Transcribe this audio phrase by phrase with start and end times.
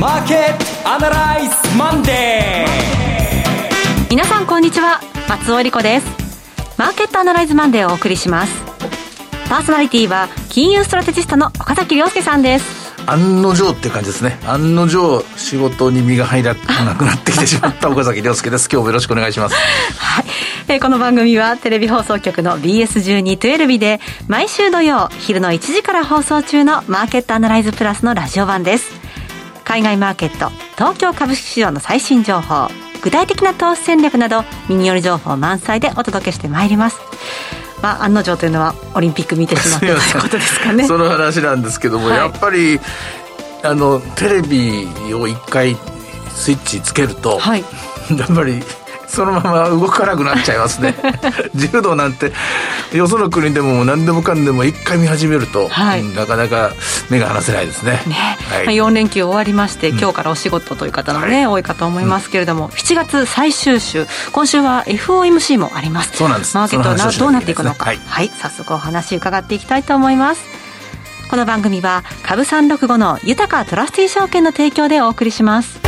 [0.00, 4.98] マーケットアナライズマンデー皆さんこんにちは。
[5.28, 6.06] 松尾英里子です。
[6.78, 8.64] マーケットアナライズマンデーをお送りします。
[9.50, 12.94] パーソナリティは金融ストラテジストの岡崎良介さんです。
[13.04, 14.38] 案の定っていう感じですね。
[14.46, 18.70] 案の定仕事に身が入らなくなってきてしまった 岡崎良介です。
[18.72, 19.54] 今日もよろしくお願いします。
[19.98, 20.24] はい、
[20.68, 28.98] えー、この番組はテレビ放送局の BS1212 で毎週土曜昼の1時から放送中のマーケットアナライズプラスのラジオ版です
[29.70, 32.66] 海外マーケット東京株式市場の最新情報
[33.04, 36.98] 具体的な投資戦略など耳寄り情報満載でお届けしてまいります。
[37.80, 40.88] まあ、案の定というのはオリンピック見てしまったということですかね。
[40.88, 42.80] その話なんですけども、はい、やっぱり
[43.62, 45.76] あのテレビを一回
[46.30, 47.60] スイッチつけると、はい、
[48.18, 48.60] やっぱり
[49.10, 50.94] そのまま動かなくなっちゃいますね。
[51.54, 52.32] 柔道なんて
[52.92, 56.70] よその国でも何でもかんでも一回見始めると、はい、なかなか
[57.10, 58.02] 目が離せないですね。
[58.06, 66.16] ね、はい、4連休終わりまして、今日からお仕事という方もね、うん、多いかと思いますけれども、うん、7月最終週今週は FOMC もあります。
[66.16, 66.56] そうなんです。
[66.56, 70.60] マーケットはどうなっていくのか、はい、はい、早速お話伺っていきたいと思います。
[71.30, 75.78] この番組は株365の豊トラスティ証券の提供でお送りします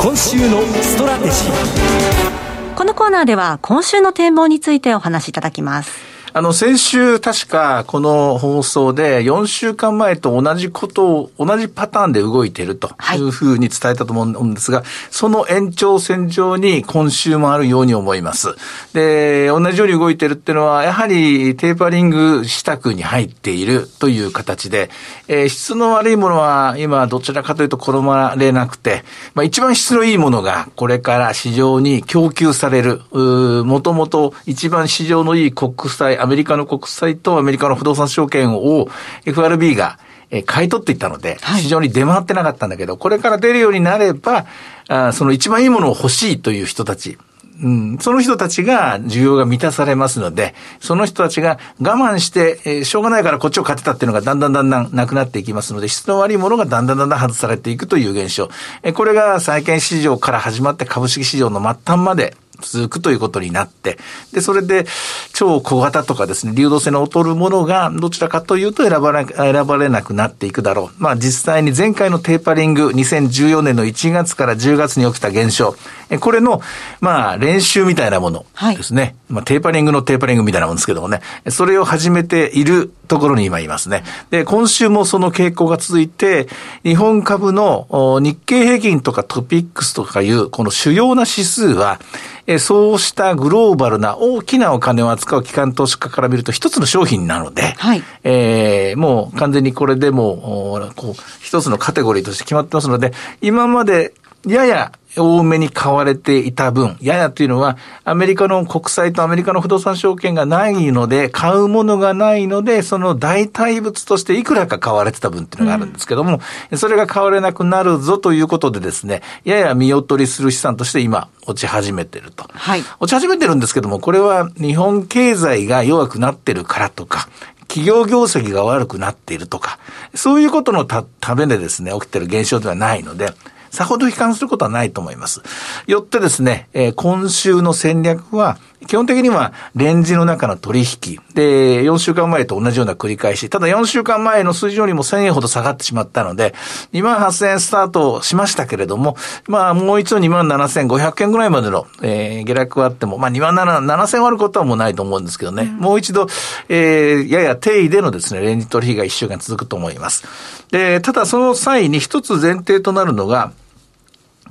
[0.00, 2.74] 今週のストラテジー。
[2.76, 6.17] このコーナーでは今週の展望についてお話しいただきます。
[6.32, 18.54] あの、先週確かこの放送で4週間前と同じことを、同じパターンで動いているというふうに伝えたと思うんですが、はい、その延長線上に今週もあるように思います。
[18.92, 24.90] で、同じように動いているっていうのは、やはりテーパリング支度に入っているという形で、
[25.28, 38.88] えー、質の悪いものは今どちらかというと好まれなくて、まあ一番質のいいものがこれから市場に供給される、もともと一番市場のいい国債、アメリカの国債とアメリカの不動産証券を
[39.24, 39.98] FRB が
[40.46, 44.46] 買い取っていったので、市場に出回ってなかったんだけど、これから出るようになれば、
[44.88, 47.18] あその一番いいものを欲しいという人たち、
[47.62, 58.48] うん、その人たちが需要が満たされますので、その人たちが我慢して、えー、しょうがないからこっちを買ってたっていうのがだんだんだんだんなくなっていきますので、質の悪いものがだんだんだんだん外されていくという現象。
[58.82, 63.98] えー、これが債券市場から始まって株式市場の末端まで続くということになって、
[64.32, 64.86] で、それで
[65.32, 71.02] 超小型とかですね、流動性の劣るものがどちらかというと選ばれ選ばれなくなっていくだろう。
[71.02, 75.76] まあ実際に前回のテーパリング、2014年の1月から10月に起きた現象、
[76.20, 76.62] これの、
[77.00, 78.46] まあ練習みたいなもの
[78.76, 79.02] ですね。
[79.02, 84.04] はい、まあテーパリングのテーパリングみたいなもんですけどもね、それを始めているところに今いますね。
[84.30, 86.48] で、今週もその傾向が続いて、
[86.82, 92.00] 日本株の日経平均とかトピックスとかいうこの主要な指数は、
[92.50, 104.14] えそうしたグローバルな大きなお金を扱う機関投資家から見ると一つの商品なので、はい、えー、もう完全にこれでも、こう、一つのカテゴリーとして決まってますので、今まで
[104.46, 116.40] やや多めに買われていた分、ややというのは、アメリカの国債とアメリカの不動産証券がないので、買うものがないので、その代替物としていくらか買われてた分っていうのがあるんですけども、
[116.70, 122.44] うん、それが買われなくなるぞということでですね、やや見劣りする資産として今、落ち始めてると。
[122.52, 122.82] はい。
[123.00, 127.28] 落ち始めてるんですけども、これは日本経済が弱くなってるからとか、
[127.68, 129.78] 企業業績が悪くなっているとか、
[130.14, 133.32] そういうことのためでですね、起きてる現象ではないので、
[133.70, 135.42] さほど悲観することはないと思います。
[135.86, 141.20] よってですね、えー、今週の戦略は、基本的にはレンジの中の取引。
[141.34, 143.50] で、4週間前と同じような繰り返し。
[143.50, 146.54] ただ4週間前の数字よりも1000円ほど下がってしまったので、
[146.92, 149.16] 2万8000円スタートしましたけれども、
[149.46, 155.64] まあもう一度2万7500円ぐらいまでの、えー、下落はあっても、まあ2万7000割ることはもうないと思うんですけどね。
[155.64, 156.26] うん、もう一度、
[156.68, 160.24] えー、やや定位でのですね、レンジ取引が1週間続くと思います。
[160.70, 163.52] で、ただその際に一つ前提となるのが、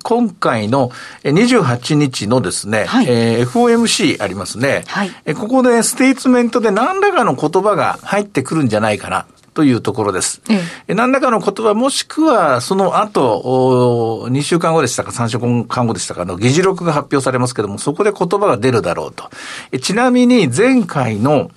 [0.03, 0.89] 今回の
[1.23, 4.83] 28日のですね、はい、えー、FOMC ありますね。
[4.87, 9.25] はい、ここでステーツメントで何らかの言葉が入ってくるんじゃないかな。
[9.57, 10.39] というところです。
[10.51, 19.31] ええ、何らかの言葉もしくはその後、2週間後でしたか3週間後でしたかの議事録が発表されますけども、そこで言葉が出るだろうと。
[19.79, 21.49] ちなみに前回の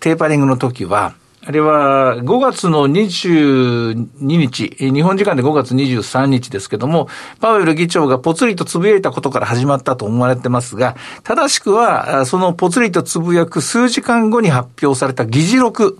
[0.00, 1.12] テーパリングの時は、
[1.44, 7.08] あれは5月の22日、日本時間で5月23日ですけども、
[7.40, 10.94] パウエル議長がぽつりとつぶやいたことから始まったと思われてますが、
[11.24, 15.98] 正しくは、そのぽつりとつぶやく数時間後に発表された議事録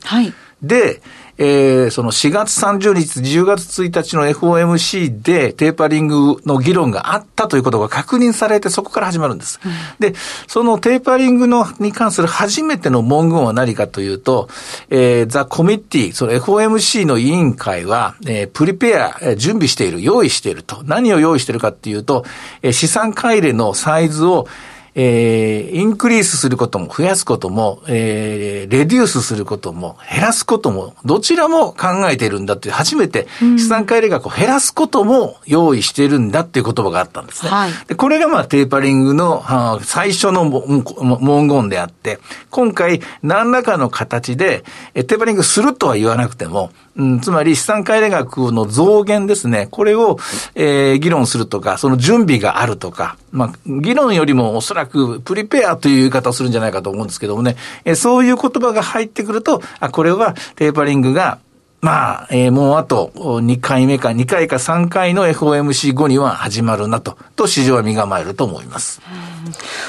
[0.62, 1.02] で、
[1.38, 9.60] えー、その4月30日、10月1日の FOMC でテーパリングの議論があったということが確認されて、そこから始まるんです。
[9.64, 10.14] うん、で、
[10.46, 14.48] そのテーパリングのに関する初めての文言は何かというと、
[14.90, 20.82] えー、ザ・コミッティ、その FOMC の委員会は、えー、プリペア、準備している、用意していると。
[20.84, 22.24] 何を用意しているかっていうと、
[22.62, 24.46] えー、資産乖離のサイズを
[24.94, 37.50] えー、インクリースすることも増やすことも、えー、レデュースすることも減らすことも、どちらも考えているんだって初めて資産乖離額を減らすことも用意しているんだっていう言葉があったんですね。
[37.50, 42.18] はい、でこれがまあテーパリングの、はあ、最初の文言であって、
[42.50, 44.64] 今回何らかの形で、
[44.94, 49.68] テーパリングするとは言わなくても、うん、つまり資産乖離額の増減ですね。
[49.70, 50.18] これを、
[50.54, 61.38] えー、議論するとか、その準備があるとか、まあ、議論よりもおそらくプリペアという言い方をするんじゃないかと思うんですけどもね、え、そういう言葉が入ってくると、あ、これはテーパリングが
[61.82, 69.02] まあ、えー、もうあと2回目か2回か3回の FOMC 後には始まるなと、と市場は身構えると思います。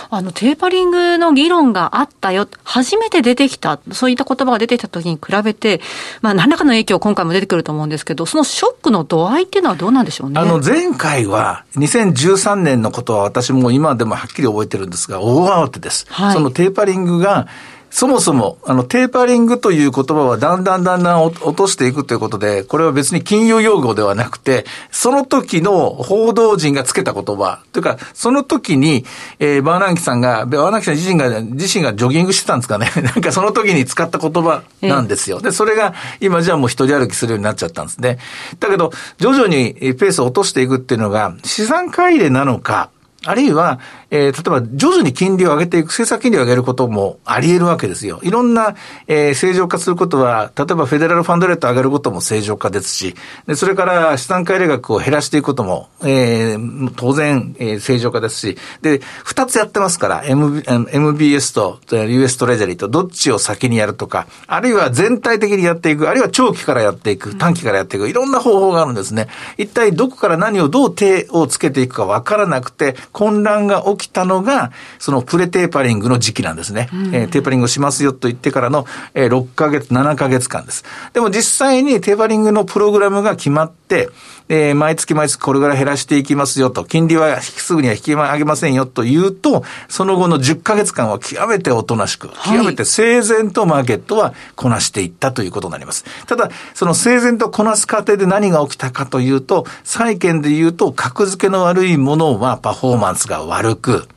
[0.10, 5.82] あの、テーパリングの議論があったよ、初めて出てきた、そういった言葉が出てきた時に比べて、
[6.24, 10.40] まあ、何らかの影響今回も出てくると思うんですけど、そのショックの度合いっていうのはどうなんでしょうね。
[10.40, 16.08] あの、前回は、2013年のことは私も今でもはっきり覚えてるんですが、大慌てです。
[16.10, 17.48] はい、そのテーパリングが、
[17.94, 29.06] そもそも、あの、テーパリングという言葉はだんだんだんだん落としていくということで、これは別に金融用語ではなくて、その時の報道陣がつけた言葉、というか、その時に、
[29.38, 32.90] えー、バーナンキさんが、バーナンキさん自身が、自身がジョギングしてたんですかね。
[33.00, 35.40] なんかその時に使った言葉なんですよ。
[35.40, 38.18] で、それが今じゃあもう一人歩きするようになっちゃったんですね。
[38.60, 42.90] だけど、徐々にペースを落としていくっていうのが、資産乖離なのか、
[43.26, 43.80] あるいは、
[44.10, 48.20] えー、例えば徐々に金利を上げていく、政策金利を上げることもあり得るわけですよ。
[48.24, 48.76] いろんな、
[49.08, 53.16] えー、正常化することは、例えばフェデラルファンドレートを上げることも正常化ですし、
[53.48, 69.28] でそれから資産乖離額を減らしていくことも、えー、当然、えー、正常化ですし、で、二つやってますから、M、MBS と US トレジャリーとどっちを先にやるとか、あるいは全体的にやっていく、あるいは長期からやっていく、短期からやっていく、いろんな方法があるんですね。
[69.58, 76.90] 一体どこから何をどう手をつけていくかわからなくて、混乱が起きたのが、そのプレテーパリングの時期なんですね。
[76.92, 80.84] うん、えー、テーパリングをしますよと言ってからの、えー、6ヶ月、7ヶ月間です。
[81.14, 84.10] でも実際にテーパリングのプログラムが決まって、
[84.50, 96.06] えー、毎月毎月これぐらい減らしていきますよと、金利はすぐには引き上げませんよと言うと、その後の10ヶ月間は極めておとなしく、極めて整然とマーケットはこなしていったということになります。
[96.28, 104.08] ただ、その整然とこなす過程で何が起きたかというと、債券で言うと、格付けの悪いものはパフォーマンスが悪く、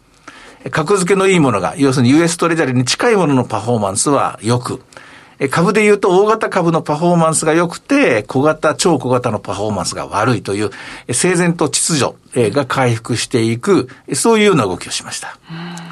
[0.70, 4.82] 格付けのいいものが、要するに US トレジャリに近いもののパフォーマンスは良く、
[5.50, 10.70] 株で言うと大型株のパフォーマンスが良くて、小型、超小型のパフォーマンスが悪いという、
[11.12, 15.38] 整然と秩序が回復していく、そういうような動きをしました。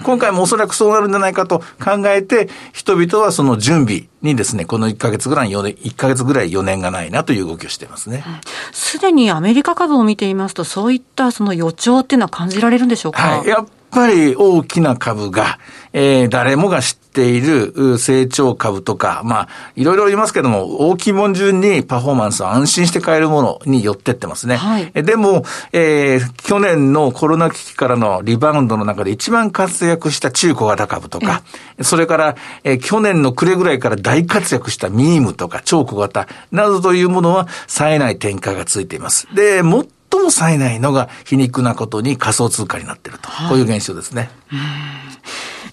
[0.03, 8.25] 今回もおそらくそうなるんじゃないかと考えて、人々はその準備にですね、この1ヶ月ぐらい、1ヶ月ぐらい余念がないなという動きをしていますね。
[8.73, 13.23] すでにアメリカ株を見ていますと、そういったその予兆っていうのは感じられるんでしょうか？
[13.23, 13.49] はい。
[13.95, 15.61] やっぱり大きな株が、
[15.93, 24.57] えー、誰もが知っている成長株とか、まあ、いろいろ言いますけども、大きいもん順にパフォーマンスを安心して買えるものに寄ってってますね。
[24.57, 31.45] はい、でも、えー、去年のコロナ危機からのリバウンドの中で一番活躍した中小型株とか、
[31.81, 39.29] それから、えー、去年の暮れぐらいから大活躍したミームとか超小型などというものは冴えない展開がついています。
[39.33, 44.31] で、もっ最も冴えないのが皮肉なことに仮想通貨になっていると、はい、こういう現象ですね。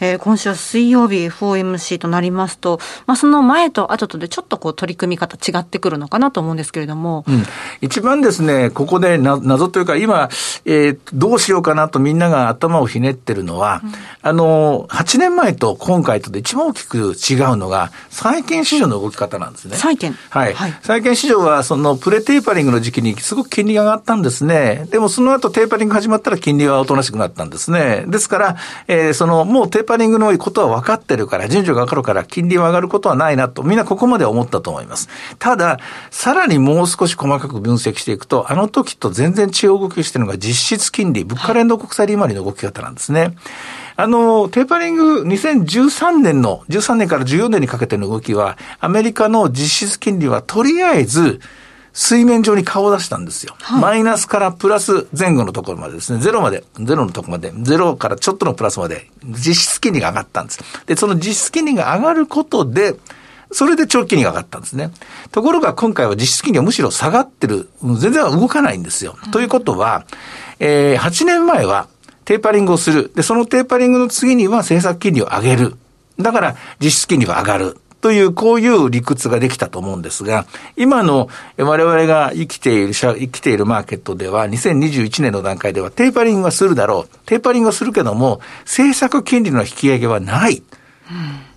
[0.01, 7.23] えー、今週は水曜日 FOMC となりますと、まあ、その前と後とでちょっとこう取り組み方違ってくるのかなと思うんですけれども。
[7.27, 7.43] うん、
[7.81, 10.29] 一番ですね、ここでな謎というか、今、
[10.65, 13.91] えー、どうしようかなとみんなが頭をひねってるのは、うん、
[14.23, 19.77] あの、8年前と今回とで一番大きく違うのが、債券市場の動き方なんですね。
[19.77, 20.53] 債券はい。
[20.55, 24.87] はい、債券市場は、そのプレテーパリングの時期にすごく金利が上がったんですね。
[24.89, 28.05] でもその後テーパリング始まったら金利はおとなしくなったんですね。
[28.07, 28.55] ですから、
[28.87, 35.09] えー、その、もうテーパパリングのことは分かってるから、順序が分かるから、金利は上がることはないなと、みんなここまで思ったと思います。
[35.37, 35.79] ただ、
[36.11, 43.35] さらにもう少し細かく分析していくと、あの時と全然違う動きをしているのが実質金利、物価連動国債利回りの動き方なんですね。
[43.97, 51.41] あの、テーパリング2013年の、13年から14年にかけての動きは、アメリカの実質金利はとりあえず、
[51.93, 53.55] 水面上に顔を出したんですよ。
[53.59, 60.59] はい、マイナスからプラス前後のところまでですね、ゼロまで、ゼロのところまで、ゼロからちょっとのプラスまで、実質金利が上がったんです。
[60.85, 62.95] で、その実質金利が上がることで、
[63.51, 64.91] それで長期金利が上がったんですね。
[65.31, 67.69] ところが今回は実質金利はむしろ下がってる。
[67.81, 69.17] 全然動かないんですよ。
[69.25, 70.05] うん、ということは、
[70.59, 71.87] えー、8年前は
[72.23, 73.11] テーパリングをする。
[73.13, 75.75] で、そのテーパリングの次には政策金利を上げる。
[76.17, 77.77] だから実質金利は上がる。
[78.01, 87.17] という、こういう理屈ができたと思うんですが、今の我々が生きている、生きているマーケットでは、2021年の段階ではテーパリングはするだろう。
[87.25, 90.63] テーパリングはするけども、政策金利の引き上げはない。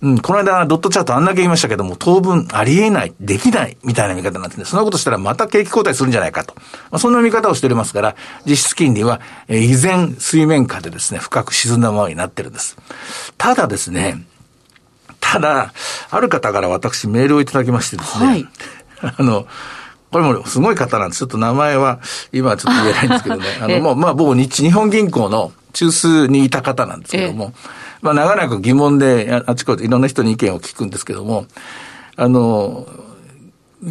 [0.01, 4.65] うん、この間、ドットチャートあんだけ言いましたけども、当分ありえない、できない、みたいな見方なんですね。
[4.65, 6.53] そんなことしたらまた景気後退するんじゃないかと。
[6.91, 12.77] まあ、そんな見方をしておりますから、実質金利は、えー、依然水面下でですね、深く沈んだままになってるんです。
[13.37, 14.25] ただですね、
[15.21, 15.73] ただ、
[16.15, 18.47] ある方から私メールをいただきましてですね、はい、
[19.17, 19.47] あの、
[20.11, 21.19] これもすごい方なんです。
[21.19, 21.99] ちょっと名前は
[22.31, 23.43] 今はちょっと言えないんですけどね。
[23.61, 27.53] あの、まあ、まあ、僕日、日本銀行の中枢にいた方なんですけども、
[28.01, 31.47] まあ、長らく疑問で、あちこちいろんな人に意見を聞くんですけども、
[32.15, 32.87] あの、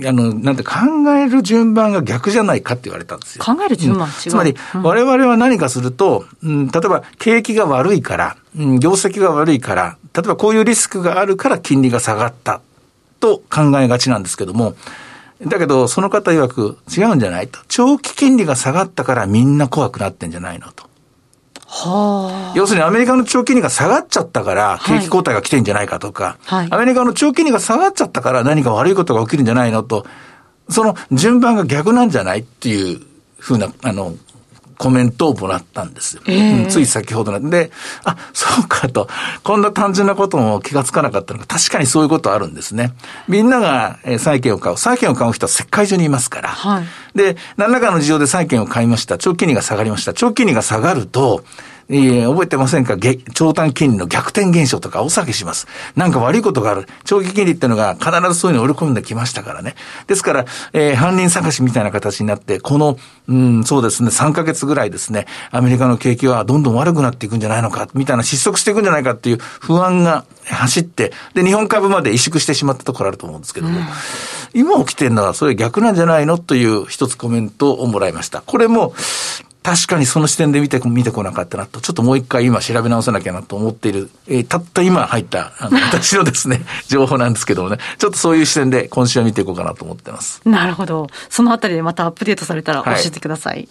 [0.06, 0.74] あの、なんて考
[1.14, 3.44] える順番が逆じゃないかって言われたんですよ。
[3.44, 4.10] 考える順番、う。
[4.10, 12.60] ん、つまり、我々は何かすると、うん、例えば景気が悪いから、うん、業績が悪いから、例えばこういうリスクがあるから金利が下がった
[13.20, 14.76] と考えがちなんですけども、
[15.42, 17.58] だけど、その方曰く違うんじゃないと。
[17.68, 20.84] 長期金利が下がったからみんな怖くなってんじゃないのと。
[21.66, 30.06] はあ、要するにアメリカの長期金利が下がっちゃったから、景気後退が来てんじゃないかとか、はい、アメリカの長期金利が下がっちゃったから何か悪いことが起きるんじゃないのと、
[30.68, 33.00] その順番が逆なんじゃないっていう
[33.38, 34.14] ふうな、あの、
[34.78, 36.22] コメントをもらったんですよ。
[36.26, 37.70] えー、つい先ほどなんで、
[38.04, 39.08] あ、そうかと、
[39.42, 42.94] こんな単純なことも気がつかなかったのが、確かにそういうことあるんですね。
[43.28, 44.76] みんなが債券を買う。
[44.76, 46.48] 債券を買う人は世界中にいますから。
[46.48, 49.18] はい、で、何らかの事情で債券を買いました。
[49.18, 50.12] 長期金利が下がりました。
[50.12, 51.44] 長期金利が下がると、
[51.88, 52.96] えー、覚えてませんか？
[53.34, 55.66] 長短金利の逆転現象とかお下げします。
[55.96, 56.86] なんか悪いことがある。
[57.04, 59.74] 長期金利っていうのが必ずそういうのを織り込んできましたからね。
[60.06, 62.98] ですから、えー、犯人探しみたいな形になって、この、
[63.28, 73.84] うん、そうですね、3ヶ月ぐらいですね、アメリカの景気はどんどん悪くなっていくんじゃないのか、みたいな失速していくんじゃないかっていう不安が走って、で、日本株まで萎縮してしまったところあると思うんですけども、うん、
[74.54, 76.38] 今起きてるのはそれ逆なんじゃないの？
[76.38, 78.42] という一つコメントをもらいました。
[78.42, 78.94] これも、
[79.64, 90.42] 確かにその視点で見て、見てこなかったなと、ちょっともう一回今調べ直さなきゃなと思っている、えー、たった今入った、あの、 私のですね、情報なんですけどもね、ちょっとそういう視点で今週は見ていこうかなと思ってます。
[90.44, 91.06] なるほど。
[91.30, 93.54] そのあたりでまたアップデートされたら教えてください。
[93.54, 93.68] はい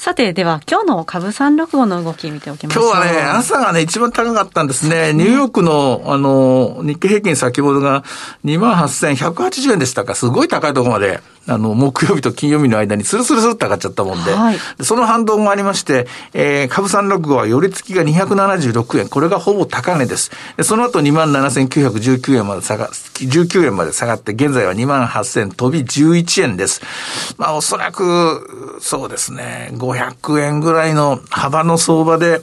[0.00, 2.84] さて、では、今日の株三六五の動き見ておきましょう。
[2.84, 5.12] 今日はね、朝がね、一番高かったんですね。
[5.12, 8.02] ニューヨークの、あの、日経平均先ほどが
[8.46, 10.14] 28,180円でしたか。
[10.14, 19.08] すごい高いところまで、あの、木曜日と金曜日の間にスルスルスルって上がっちゃったもんで、はい、その反動もありまして、えー、株三六五は寄り付きが276円。
[19.08, 20.30] これがほぼ高値です。
[20.56, 26.82] でその後27,919円まで下が、19円まで下がって、現在は28,000飛び11円です。
[27.36, 32.42] まあ、おそらく、そうですね、500円ぐらいの幅の相場で、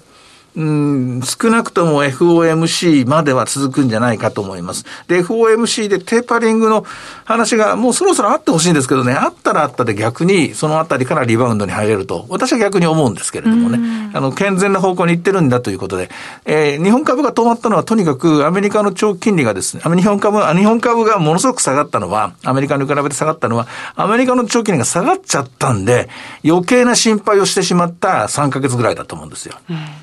[0.58, 4.86] うん、少なくとも FOMC までは続くんじゃないかと思います。
[5.08, 6.84] で、FOMC でテーパリングの
[7.26, 16.10] 話がもうそろそろあってほしいんですけどね、あったらあったで逆にそのあたりからリバウンドに入れると、私は逆に思うんですけれどもね、あの、健全な方向に行ってるんだということで、
[16.46, 26.10] えー、日本株が止まったのはとにかくアメリカの長期金利がですね、日本株、日本株がものすごく下がったのは、アメリカに比べて下がったのは、アメリカの長期金利が下がっちゃったんで、
[26.44, 29.56] 余計な心配をしてしまった3ヶ月ぐらいだと思うんですよ。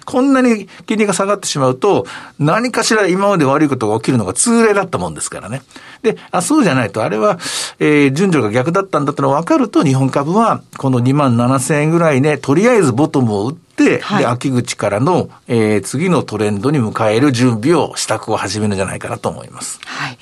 [0.04, 2.07] こんなに金利が下がってしまうと、
[2.39, 5.63] 何かしら今まで悪いことが起きるのが通例だったもんですからね。
[6.03, 7.39] で、あ、そうじゃないと、あれは、
[7.79, 19.81] えー、順序が逆だったんだってのが分かると、日本株は、この2万7000円ぐらいね、とりあえずボトムを打って、はい、で、秋口からの、えー、次のトレンドに迎える準備を、支度を始めるんじゃないかなと思います。
[19.85, 20.19] はい。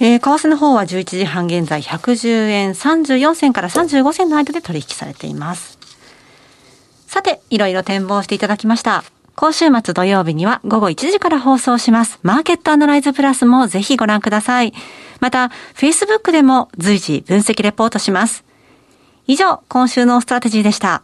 [0.00, 5.78] えー、為替の方は11時半現在110円34銭から35銭の間で取引されています。
[7.06, 9.04] さて、いろいろ展望していただきました。
[9.34, 12.18] 今週末土曜日には午後1時から放送します。
[12.22, 14.72] マーケットアナライズプラスもぜひご覧ください。
[15.20, 18.44] また、Facebook でも随時分析レポートします。
[19.26, 21.02] 以上、今週のストラテジーでした。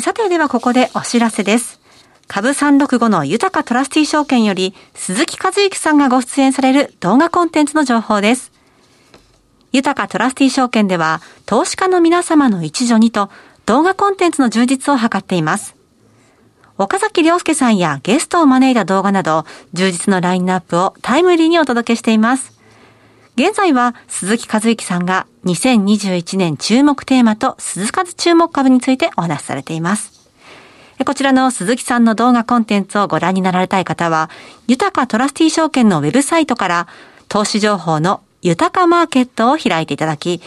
[0.00, 1.80] さて、ではここでお知らせです。
[2.28, 8.52] 株365の豊トラスティ証券より鈴木和之さんがご出演される動画コンテンツの情報です。
[9.72, 13.28] 豊かトラスティ証券では投資家の皆様の一助にと
[13.66, 15.81] 動画コンテンツの充実を図っています。
[16.82, 22.52] 岡崎良介さんやゲストを招いた動画など、充実のラインナップをタイムリーにお届けしています。
[23.36, 30.28] 現在は鈴木和之さんが2021年注目テーマと鈴数注目株についてお話しされています。
[31.06, 34.28] こちらの鈴木さんの動画コンテンツをご覧になられたい方は、
[34.66, 36.88] 豊かトラスティ証券のウェブサイトから
[37.28, 40.40] 投資情報の豊かマーケットを開いていただき、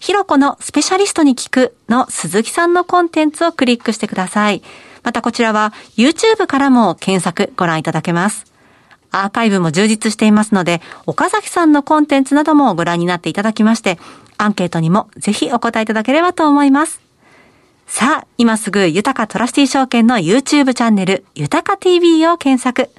[0.00, 4.62] ひろこのスペシャリストに聞くの鈴木さんのコンテンツをクリックしてください。
[5.04, 8.52] またこちらは YouTube からも検索ご覧いただけます。
[9.12, 13.98] アーカイブも充実していますので、岡崎さんのコンテンツなどもご覧になっていただきまして、
[14.38, 17.00] アンケートにもぜひお答えいただければと思います。
[17.86, 22.90] さあ、今すぐ豊かトラスティ証券の YouTube チャンネル、豊か TV を検索。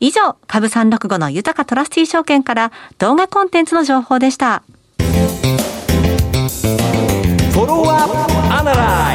[0.00, 4.62] 以上、株365の豊かトラスティ証券から動画コンテンツの情報でした。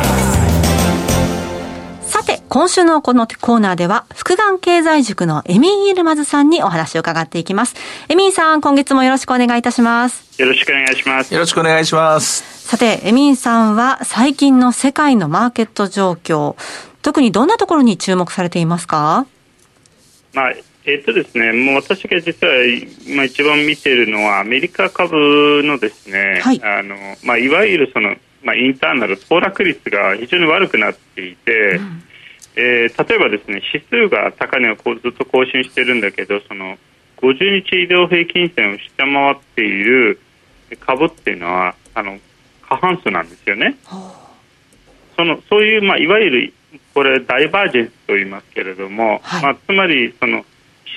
[0.06, 0.15] さ
[2.26, 7.76] て、今週のこのコーナーでは、福眼経済塾のエミン・イルマズさんにお話を伺っていきます。
[8.10, 10.42] エミンさん、今月もよろしくお願いいたします。
[10.42, 11.34] よろしくお願いします。
[11.34, 12.68] よろしくお願いします。
[12.68, 16.56] さて、エミンさんは最近の世界のマーケット状況、
[17.02, 19.28] 特にどんなところに注目されていますか？
[20.34, 20.54] まあ、
[20.86, 22.54] えっ、とですね、もう私が実は
[23.08, 32.04] 今一番見ているのはアメリカ株のですね、はい、あのまあいわゆるそのまあインターナル騰落率が非常に悪くなっていて、うん、
[32.56, 36.78] えー、例えばですね指数が高値をずっと更新してるんだけど、その
[37.18, 40.20] 50日移動平均線を下回っている
[40.80, 42.20] 株っていうのはあの
[42.62, 43.78] 過半数なんですよね。
[45.16, 46.54] そのそういうまあいわゆる
[46.94, 50.46] これダイバージェンスと言いますけれども、はい、まあつまりその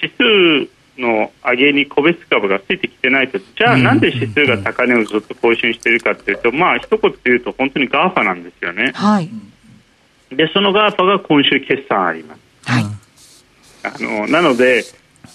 [0.03, 3.38] 指数の上げに個別株がついてきてないと。
[3.38, 8.93] じゃあなんで指数が高値をずっと更新しているかというと、まあ一言で言うと本当に GAFA なんですよね。
[8.95, 9.31] はい、
[10.30, 12.40] でその GAFA が今週決算あります。
[12.64, 12.85] はい、
[13.82, 14.85] あのなので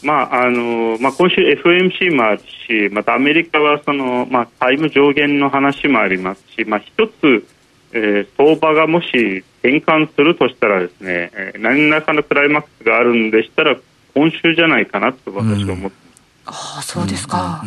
[0.03, 7.47] まああのまあ、今週 FOMC もあるしまたアメリカはその、まあ、債務上限の話もありますし、まあ、一つ、
[7.93, 13.77] えー、相場がもし転換するとしたらですね、えー、何らかのクライマックスがあるんでしたら
[14.13, 15.97] 今週じゃないかなと私は思って、
[16.45, 17.63] うん、ああそうですか、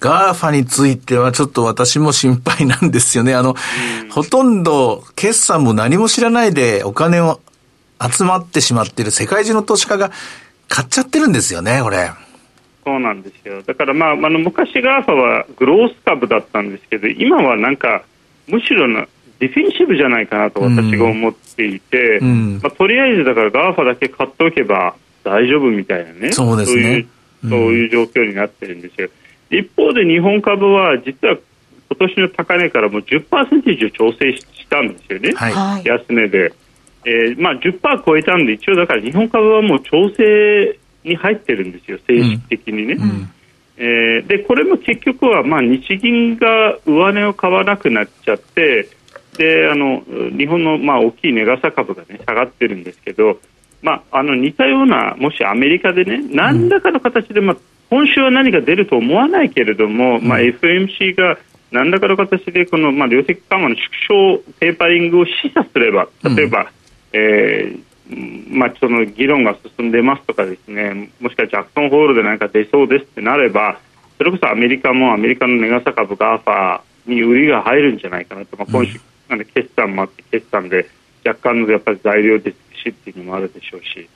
[0.00, 3.34] GAFA についてはちょっと私も心配なんですよね。
[3.34, 3.54] あの、
[4.02, 7.40] うん、ほとんど決算も何も知らないでお金を
[8.00, 10.10] 集まってしまっている世界中の投資家が
[10.68, 12.10] 買っちゃってるんですよね、これ。
[12.84, 13.62] そうなんですよ。
[13.62, 18.02] だからまあ、あの昔 GAFA はグロース株だったんですけど、今はなんか、
[18.46, 24.94] むしろなディフェンシブじゃないかなと私が思っていて、うん、まあ、とりあえずだから GAFA だけ買っておけば
[25.24, 27.06] 大丈夫みたいなね、そうですねそういう
[27.42, 29.08] そういう状況になってるんですよ。
[29.50, 31.36] 一方で日本株は実は
[31.88, 36.52] 今年の高値からも10%以上調整したんですよね、はい、安値で。
[37.08, 42.94] えーまあ10、超えたんで一応だから日本株はもう調整に入ってるんですよ、正式的にね。
[42.94, 43.02] うん。
[43.02, 43.30] うん。
[43.78, 48.88] えー、でこれも結局は、まあ、日銀が上値を買わなくなっちゃって
[49.36, 50.02] であの
[50.36, 53.38] 日本の、まあ、大きい値傘株が、ね、下がってるんですけど、
[53.82, 57.56] まあ、あの似たようなもしアメリカでね何らかの形で、まあ、
[57.90, 61.38] 今週は何か出ると思わないけれども、まあ、FMC が
[61.70, 66.66] 何らかの形でこの、まあ、量的緩和の縮小テーパリングを示唆すれば例えば、うん、
[67.12, 73.78] えー、まあ、その議論が進んでますとかですねもしくはジャクソンホールで何か出そうですってなれば
[74.18, 80.88] それこそアメリカもアメリカの値傘株 GAFA に売りが入るんじゃないかなと、まあ、今週、うん決算もあって決算で
[81.26, 84.08] 若干のやっぱり材料ですしっていうのもあるでしょうし。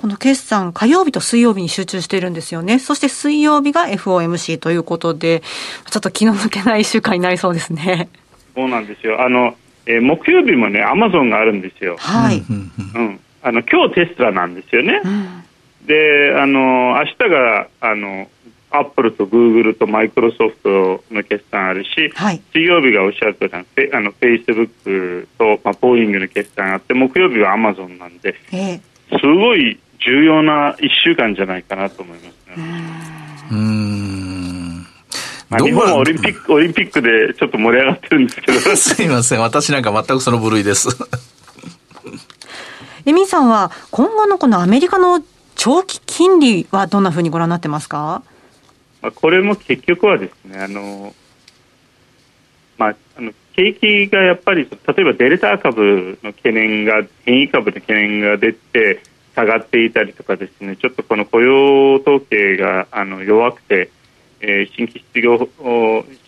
[0.00, 2.78] この決算火曜日と水曜日に集中しているんですよね。
[2.78, 5.42] そして水曜日が FOMC ということで
[5.90, 8.08] ちょっと気の抜けない1週間になりそうですね。
[8.54, 9.22] そうなんですよ。
[9.22, 11.96] あの、えー、木曜日もねアマゾンがあるんですよ。
[11.98, 15.44] はい、うん、あの今日テスラなんですよね、うん、
[15.86, 18.28] であの明日があの
[18.76, 23.54] アップルとグーグルとマイクロソフトの決算あるし、はい、水曜日がおっしゃるとおり
[23.92, 32.64] あのフェイスブックと、まあ、ボーイングの決算あって木曜日はアマゾンなんで、えー、すごい重要な1週間じゃないかなと思いますね。
[33.52, 34.86] うん。
[35.48, 38.58] まあ、日本はオリンピックオリンピックでちょっと盛り上がってるんですけど。
[38.76, 39.40] すいません。
[39.40, 40.88] 私なんか全くその部類です。
[43.06, 45.22] エミさんは今後のこのアメリカの
[45.56, 48.22] 長期金利はどんなふうにご覧になってますか？
[49.04, 51.14] まあ、これも結局はですねあの、
[52.78, 59.02] まあ、あの景気がやっぱり例えばデルタ株の懸念が変異株の懸念が出て
[59.34, 63.90] 下がっていたりとかですねちょっとこの雇用統計があの弱くて、
[64.40, 65.36] えー、新規失業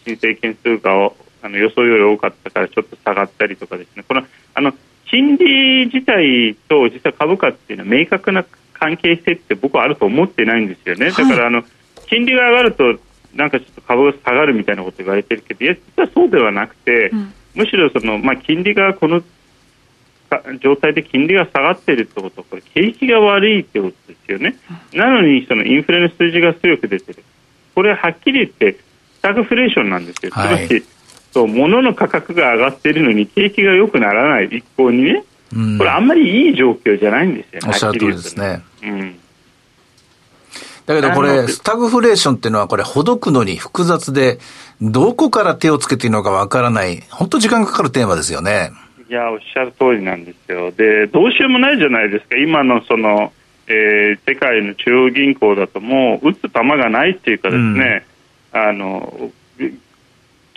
[0.04, 1.10] 申請件数が
[1.40, 4.74] あの予想より多かったからちょっと下がったりとかですねこのあの
[5.06, 11.10] 金利自体と実は株価っていうのは明確な関係性って僕はあると思ってないんですよね。
[11.10, 11.64] だからあの、
[12.06, 12.98] 金利が上がると
[13.34, 19.22] なんかちょっと株が下がるみたいなこと言われてるけどいや実はそうではなくて、うん、むしろその、まあ、金利がこの
[20.60, 24.56] 状態で金利が下がっているってことこれ景気が悪いってことですよね。
[24.92, 27.22] なのにそのインフレの数字が強く出てる。
[27.74, 28.80] これはっきり言って
[29.18, 30.32] スタグフレーションなんですよ。
[30.32, 30.84] つまり、
[31.32, 37.68] そう物の価格が上がっているのに景気が良くならない一向にね、うん、これあんまりいい状況じゃないんですよね。
[37.68, 38.64] おっしゃる通りですね。
[38.82, 39.18] うん
[40.86, 44.38] だけどこれ、スタグフレーションっていうのはこれ、ほどくのに複雑で、
[44.80, 48.70] どこから手をつけていいのかわからない、本当時間がかかるテーマですよね。
[49.08, 50.70] いや、おっしゃる通りなんですよ。
[50.70, 52.36] で、どうしようもないじゃないですか。
[52.36, 53.32] 今のその、
[53.68, 58.06] えー、世界の中央銀行だともう打つ球がないっていうかですね、
[58.54, 59.30] うん、あの、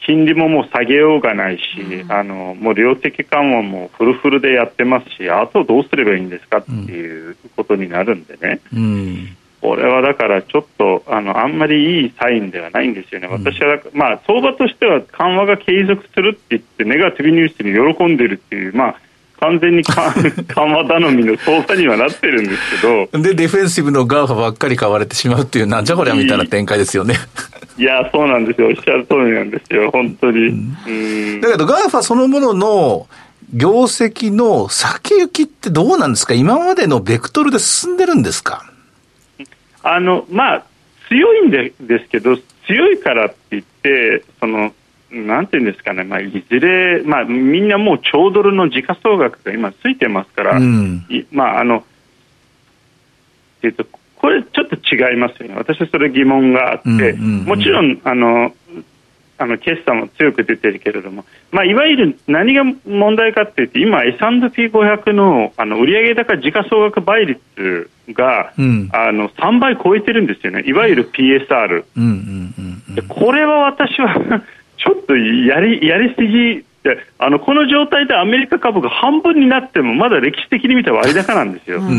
[0.05, 18.95] 金利ももう下げようがないし、うん、あのもう量的緩和もフルフルでやってますし、あとどうすればいいんですかっていうことになるんでね、うん、これはだからちょっとあのあんまりいいサインではないんですよね、私は、まあ、相場としては緩和が継続するって言って、ネガティブニュースに喜んでるっていう、まあ、
[19.41, 23.22] 完全に緩和頼みの相場にはなってるんですけど。
[23.22, 27.15] で、ディフェンシブの GAFA ばっかり買われてしまうっていう、なんじゃこりゃみたいな展開ですよね。
[27.78, 28.67] いや、そうなんですよ。
[28.67, 29.89] おっしゃる通りなんですよ。
[29.91, 30.48] 本当に。
[30.48, 33.08] うん、だけど、 GAFA そのものの、
[33.54, 36.34] 業績の先行きってどうなんですか？
[36.36, 38.68] 今までのベクトルで進んでるんですか？
[39.83, 40.65] あの、まあ、
[41.07, 42.37] 強いんでですけど、
[42.67, 44.73] 強いからって言って、その、
[45.11, 51.83] なんていうんですかね、まあ、いずれ、まあ、みんなもう超ドルの時価総額が今ついてますから、うん、まあ、あの、
[53.63, 55.55] えっと、これちょっと違いますよね。
[55.55, 57.11] 私はそれ疑問があって、うんうんう
[57.43, 58.53] ん、もちろん、あの、
[59.39, 70.63] あの決算も強く出てるけれども、まあ、いわゆる何が問題かっていうと今 S&P500 のあの売上高時価総額倍率が、うん、あの3倍超えてるんですよね。
[70.67, 74.43] いわゆる PSR、うんうんうん、これは私は
[74.78, 76.65] ちょっとやりやりすぎ。
[77.19, 81.80] あのこの状態でアメリカ株が半分になってもまだ歴史的に見た割高なんですよ。
[81.80, 81.91] うんう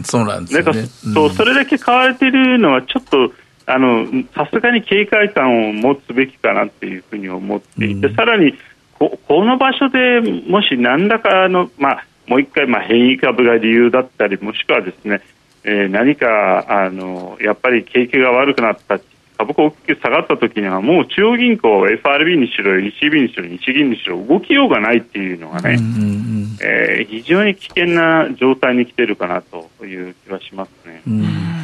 [0.00, 1.12] ん、そうなんですね。
[1.14, 3.32] そうそれだけ買われてるのはちょっと
[3.66, 8.54] あのさすがに警戒感を持つべきかなっていうふうに思っていて、うん、さらに
[8.98, 15.22] ここの場所でもし何らかの、まあ、もう一回、まあ、変異株が理由だったりもしくはですね、
[15.64, 19.00] えー、何かあのやっぱり景気が悪くなった
[19.36, 26.56] 株価大きく下がった時にはもう中央銀行 FRB にしろ ECB にしろ日銀にしろ動きようがないっていうのがね、うん。
[26.62, 31.02] えー、非常に危険な状態に来てるかなという気はしますね。
[31.06, 31.63] うん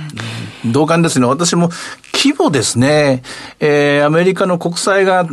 [0.64, 1.26] 同感ですね。
[1.26, 1.70] 私も
[2.12, 3.22] 規模ですね。
[3.60, 5.26] えー、アメリカの国債が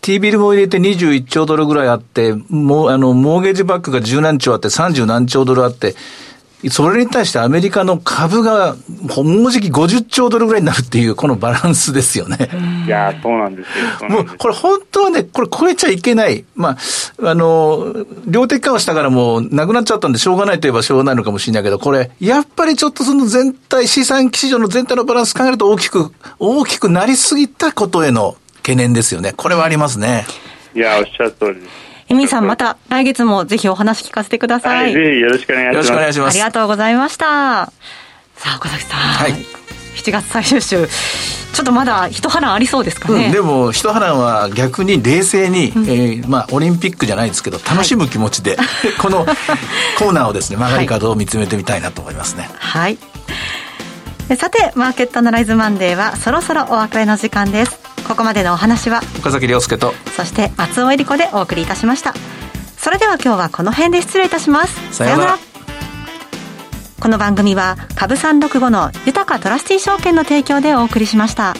[0.00, 5.94] T ビルも入れて21兆ドルぐらいあって、もう、あの、モーゲージバックが十何兆あって、三十何兆ドルあって、
[6.70, 8.76] それに対してアメリカの株が、
[9.16, 12.48] もうじき50兆ドルぐらいになるっていう、このバランスですよね。
[12.86, 14.08] いやそうなんですよ。
[14.08, 16.44] もう、これ本当はね、これ超えちゃいけない。
[16.54, 16.76] ま
[17.22, 29.32] あ、あの、量的緩和したからもうなくなっちゃったんでしょうがないといえばしょうがないのかもしれないけど、これ、やっぱりちょっとその全体、資産市場の全体のバランス考えると大きく、大きくなりすぎたことへの懸念ですよね。
[29.36, 30.26] これはありますね。
[30.74, 31.91] いや、おっしゃる通りです。
[32.12, 34.82] エミさん、また来月もぜひお話聞かせてください。
[34.82, 35.74] はい、ぜひよろしくお願いします。
[35.74, 36.34] よろしくお願いします。
[36.34, 37.24] ありがとうございました。
[37.24, 37.72] さ
[38.52, 39.00] あ、岡崎さん。
[39.00, 39.32] はい。
[39.96, 40.86] 7月最終週。
[40.86, 43.26] ちょっとまだ一波乱ありそうですかね。
[43.26, 49.24] うん、でも、一波乱は逆に冷静に、うん、えー、まあ、オリンピックじゃないですけど、楽しむ気持ちで、はい、この
[49.98, 52.50] コーナーをですね、曲がり角を見つめてみたいなと思いますね。
[52.58, 52.98] はい。
[54.36, 57.81] さて、マーケットアナライズマンデーは、そろそろお別れの時間です。
[58.06, 62.14] ここまでのお話は岡崎亮介とそして松尾恵理子でお送りいたしました。
[62.76, 64.94] それでは今日はこの辺で失礼いたします。
[64.94, 65.38] さようなら。
[67.00, 71.54] この番組は株三六五の豊かトラスティ証券の提供でお送りしました。